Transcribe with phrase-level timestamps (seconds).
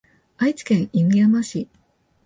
[0.37, 1.69] 愛知県犬山市